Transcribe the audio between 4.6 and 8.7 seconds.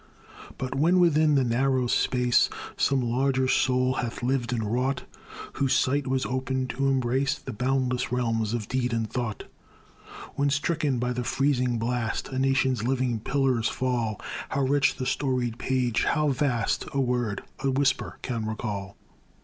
wrought, Whose sight was open to embrace The boundless realms of